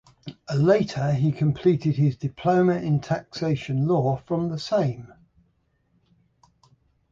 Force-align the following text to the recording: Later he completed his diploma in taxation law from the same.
Later 0.57 1.11
he 1.13 1.31
completed 1.31 1.95
his 1.95 2.17
diploma 2.17 2.73
in 2.77 3.01
taxation 3.01 3.87
law 3.87 4.17
from 4.25 4.49
the 4.49 4.57
same. 4.57 5.13